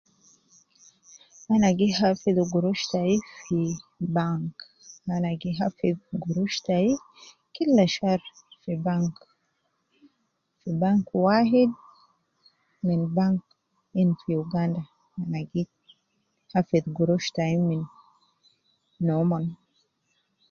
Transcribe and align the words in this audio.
Ana 1.53 1.69
gi 1.77 1.87
hafidhi 1.99 2.43
gurush 2.53 2.83
tai 2.91 3.13
fi 3.43 3.59
bank, 4.15 4.53
ana 5.15 5.29
gi 5.41 5.51
hafidhi 5.59 6.01
gurush 6.23 6.57
tai, 6.65 6.89
killa 7.53 7.85
shar 7.95 8.19
fi 8.61 8.73
bank 8.85 9.13
,fi 10.59 10.69
bank 10.81 11.05
wahid 11.25 11.71
min 12.87 13.01
bank 13.17 13.39
min 13.93 14.09
fi 14.21 14.31
uganda, 14.43 14.81
ana 15.21 15.39
gi 15.51 15.63
hafidhi 16.53 16.89
gurush 16.97 17.29
tai 17.35 17.53
min 17.67 17.81
nomon 19.07 19.45